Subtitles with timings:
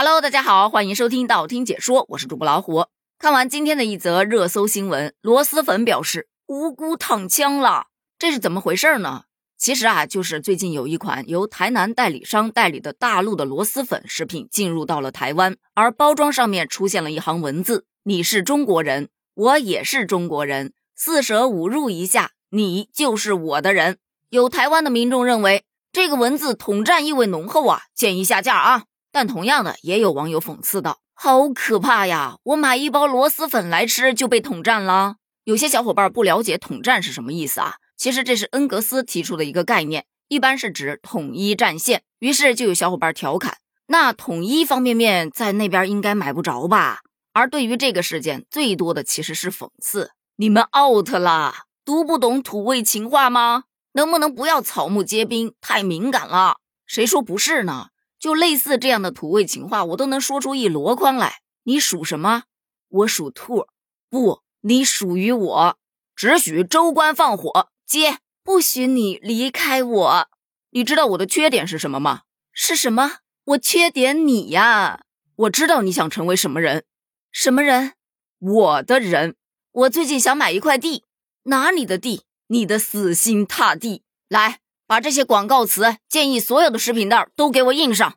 [0.00, 2.86] Hello，大家好，欢迎收听道听解说，我是主播老虎。
[3.18, 7.86] 看完今天的一则热搜新闻，螺蛳粉表示无辜躺枪了，
[8.16, 9.24] 这是怎么回事呢？
[9.58, 23.98] 其实啊，就是最近有一款由台南代理商代理的大陆的螺蛳粉食品进入到了台湾，而包装上面出现了一行文字：“你是中国人，我也是中国人，四舍五入一下，你就是我的人。”
[24.30, 28.84] 有台湾的民众认为这个文字统战意味浓厚啊，建议下架啊。
[29.10, 32.36] 但同样的，也有网友讽刺道：“好可怕呀！
[32.42, 37.76] 我买一包螺蛳粉来吃就被统战了。”有些小伙伴不了解统战是什么意思啊？
[37.96, 42.02] 其实这是恩格斯提出的一个概念，一般是指统一战线。
[42.18, 43.58] 于是就有小伙伴调侃
[43.88, 47.00] ：“那统一方便面在那边应该买不着吧？”
[47.32, 53.64] 而对于这个事件，最多的其实是讽刺：“你们 out 啦，读不懂土味情话吗？
[53.92, 56.58] 能不能不要草木皆兵，太敏感了？
[56.86, 57.88] 谁说不是呢？
[58.18, 61.40] 就类似这样的土味情话，我都能说出一箩筐来。
[61.64, 62.44] 你属什么？
[62.88, 63.66] 我属兔。
[64.10, 65.78] 不，你属于我，
[66.16, 70.28] 只许州官放火。”姐，不许你离开我！
[70.70, 72.22] 你知道我的缺点是什么吗？
[72.52, 73.20] 是什么？
[73.44, 75.04] 我缺点你呀！
[75.36, 76.84] 我知道你想成为什么人？
[77.32, 77.94] 什么人？
[78.38, 79.36] 我的人。
[79.72, 81.04] 我最近想买一块地，
[81.44, 82.24] 哪里的地？
[82.48, 84.02] 你的死心塌地！
[84.28, 88.14] 来，把这些广告词建议所有的食品袋都给我印上。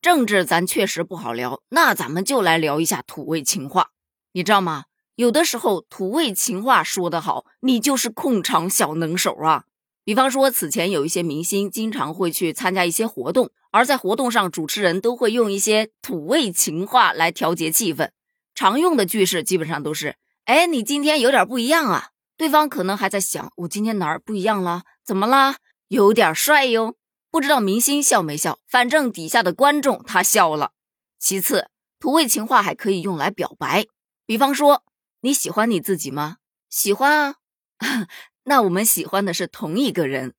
[0.00, 3.88] 政治咱确实不好聊，那咱们就来聊一下土味情话，
[4.32, 4.84] 你知道吗？
[5.16, 9.64] 有的时候土味情话说得好，你就是控场小能手啊。
[10.04, 18.10] 比方说，此前有一些明星经常会去参加一些活动，而在活动上，主持人都会用一些土味情话来调节气氛。
[18.54, 20.14] 常用的句式基本上都是
[20.46, 24.82] ：“哎，你今天有点不一样啊。”对方可能还在想：“我今天哪儿不一样了？
[25.02, 25.56] 怎么啦？
[25.88, 26.96] 有点帅哟。”
[27.30, 30.72] 不知道明星笑没笑，反正底下的观众他笑了。
[31.18, 33.86] 其次，土味情话还可以用来表白，
[34.24, 34.84] 比方说。
[35.20, 36.36] 你喜欢你自己吗？
[36.68, 37.36] 喜欢啊，
[38.44, 40.34] 那我们喜欢的是同一个人。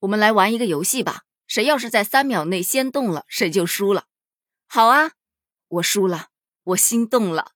[0.00, 4.06] 我们来玩一个游戏吧，谁要是在三秒内先动了，谁就输了。
[4.66, 5.12] 好啊，
[5.68, 6.28] 我输了，
[6.64, 7.52] 我心动了。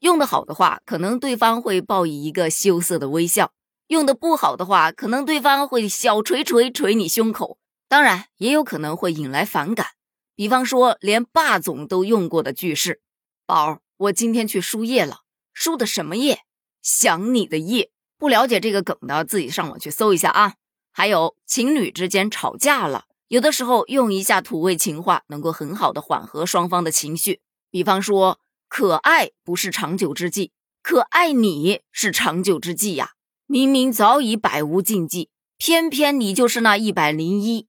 [0.00, 3.52] 用的好的话，可能对方会报以一个羞涩的微笑；
[3.88, 7.58] 用的不好的话，可能对方会小锤锤锤你胸口。
[7.88, 9.86] 当然，也有可能会引来反感。
[10.34, 13.00] 比方说，连霸总都用过的句式
[13.46, 15.20] ：“宝，我今天去输液了。”
[15.54, 16.40] 输的什么液？
[16.82, 17.90] 想你的夜。
[18.18, 20.54] 不了解这个梗的，自己上网去搜一下啊。
[20.92, 27.40] 还有情侣之间吵架了，有的时候用一下土味情话，能够很好的缓和双方的情绪。
[27.70, 33.15] 比方说，可爱不是长久之计，可爱你是长久之计呀。
[33.48, 37.68] 明明早已百无禁忌，偏偏你就是那一百零一。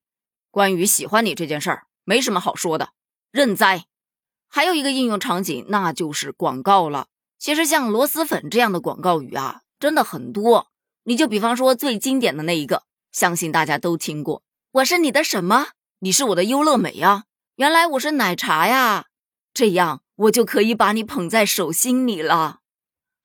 [0.49, 2.89] 关于喜欢你这件事儿，没什么好说的，
[3.31, 3.85] 认栽。
[4.49, 7.07] 还有一个应用场景，那就是广告了。
[7.37, 10.69] 其实像螺蛳粉这样的广告语啊，真的很多。
[11.03, 14.41] 你就比方说最经典的那一个，相信大家都听过
[14.73, 15.67] ：“我是你的什么？
[15.99, 17.25] 你是我的优乐美呀！
[17.57, 19.05] 原来我是奶茶呀！
[19.53, 22.61] 这样我就可以把你捧在手心里了。”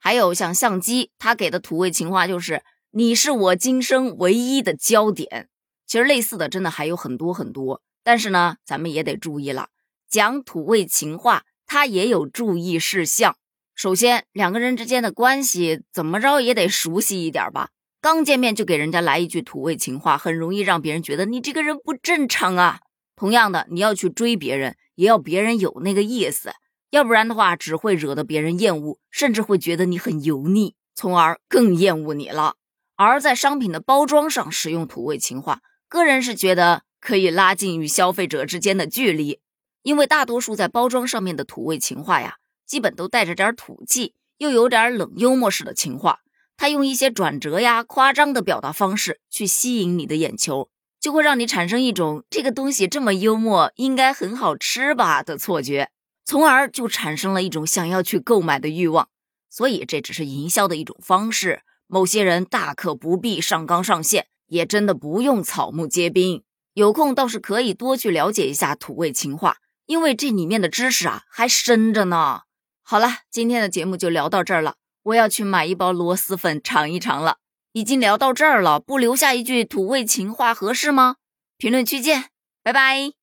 [0.04, 5.48] 还有像相机，他给的土味情话就是：“你是我今生唯一的焦点。”
[5.86, 9.68] 其实类似的真的还有很多很多，但是呢，咱们也得注意了，
[10.10, 13.36] 讲土味情话，它也有注意事项。
[13.76, 17.68] 首先，两个人之间的关系怎么着也得熟悉一点吧。
[18.00, 22.80] 刚见面就给人家来一句土味情话，很容易让别人觉得你这个人不正常啊。
[23.14, 26.50] 同样的，你要去追别人，也要别人有那个意思，
[26.92, 32.56] 要不然的话，只会惹得别人厌恶，甚至会觉得你很油腻，从而更厌恶你了。
[32.96, 39.40] 而在商品的包装上使用土味情话，个人是觉得可以拉近与消费者之间的距离，
[39.82, 42.36] 因为大多数在包装上面的土味情话呀。
[42.66, 46.20] 基本都带着点土气，又有点冷幽默式的情话。
[46.58, 50.68] 他用一些转折呀、夸张的表达方式去吸引你的眼球，
[51.00, 55.90] 就会让你产生一种这个东西这么幽默，应该很好吃吧的错觉，
[56.24, 59.08] 从而就产生了一种想要去购买的欲望。
[59.50, 66.42] 所以这只是营销的一种方式，某些人大可不必上纲上线，也真的不用草木皆兵。
[66.74, 72.42] 有空倒是可以多去了解一下土味情话，因为这里面的知识啊还深着呢。
[72.82, 74.76] 好了，今天的节目就聊到这儿了。
[75.02, 77.38] 我要去买一包螺蛳粉尝一尝了。
[77.72, 81.16] 已经聊到这儿了，不留下一句土味情话合适吗？
[81.56, 82.26] 评论区见，
[82.62, 83.21] 拜拜。